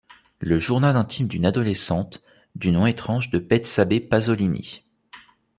Le 0.39 0.57
journal 0.57 0.95
intime 0.97 1.27
d'une 1.27 1.45
adolescente, 1.45 2.23
du 2.55 2.71
nom 2.71 2.87
étrange 2.87 3.29
de 3.29 3.37
Bethsabée 3.37 3.99
Pasolini. 3.99 4.83